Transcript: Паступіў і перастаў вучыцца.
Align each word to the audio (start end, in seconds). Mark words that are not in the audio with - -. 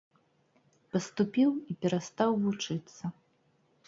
Паступіў 0.95 1.51
і 1.73 1.75
перастаў 1.85 2.31
вучыцца. 2.47 3.03